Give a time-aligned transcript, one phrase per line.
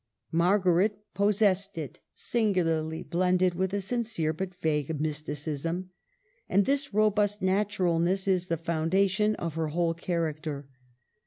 [0.31, 5.91] Margaret possessed it, singularly blended with a sincere but vague mysticism.
[6.49, 10.67] And this robust naturalness is the foundation of her whole character.